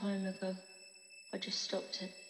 [0.00, 0.54] time ago.
[1.34, 2.27] I just stopped it.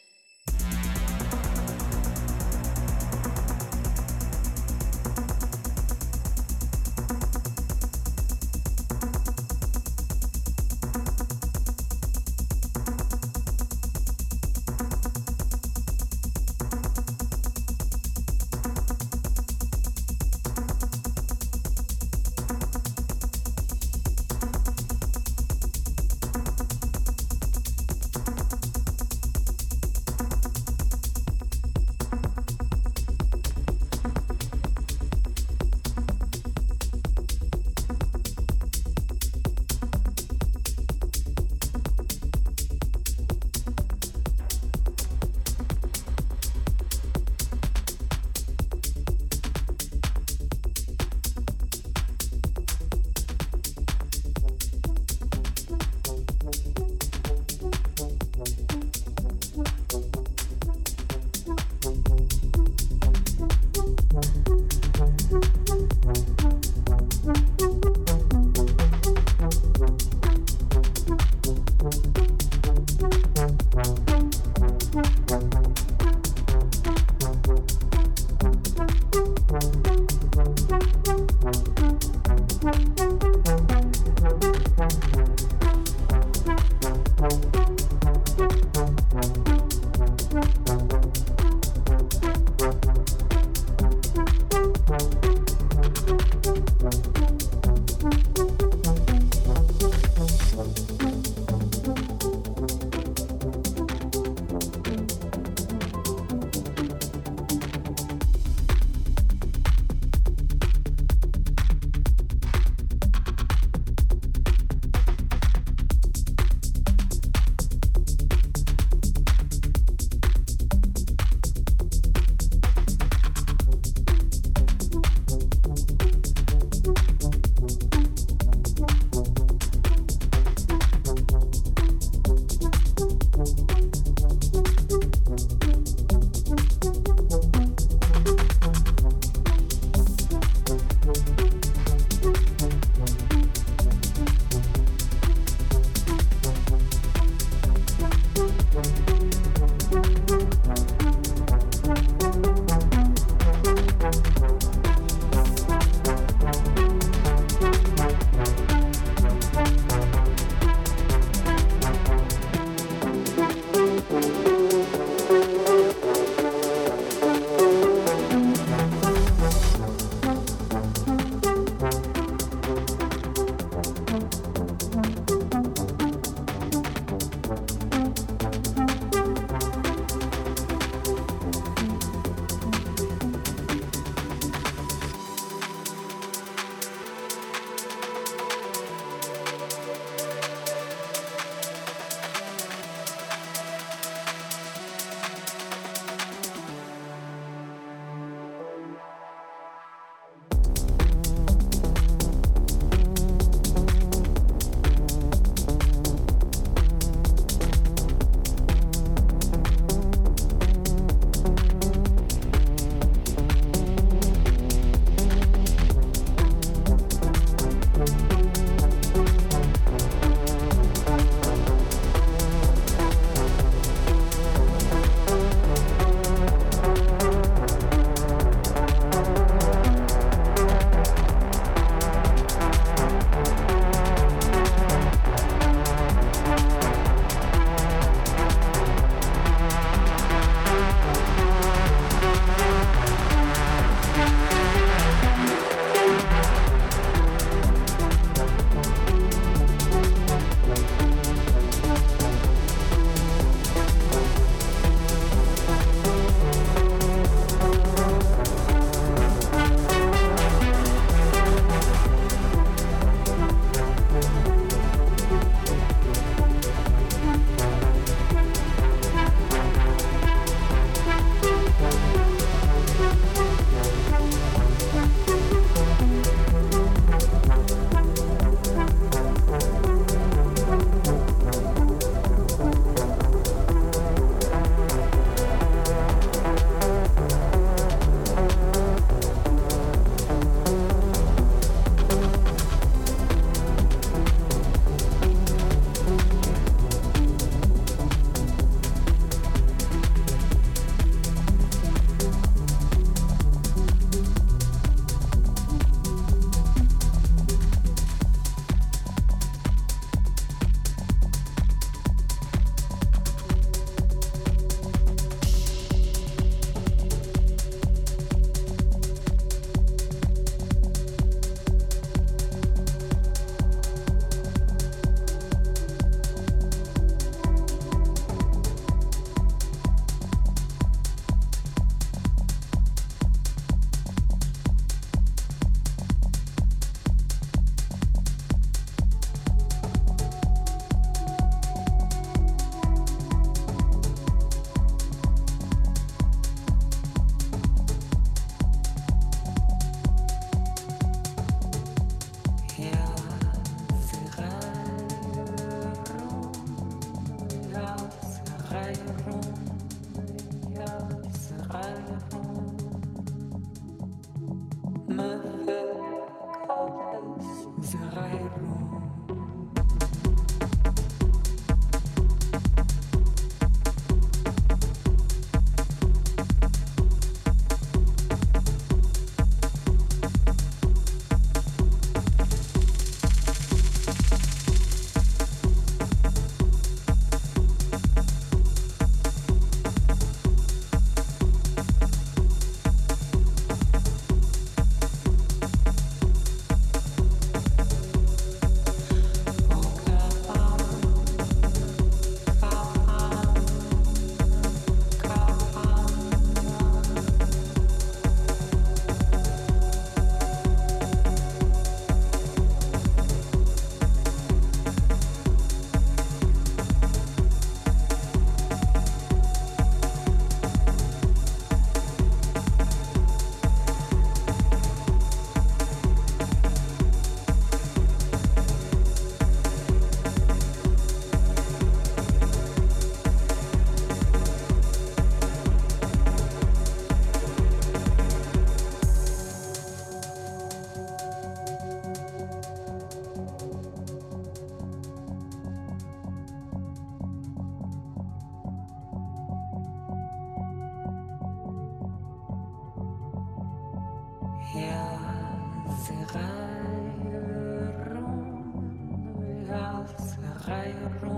[461.22, 461.37] room.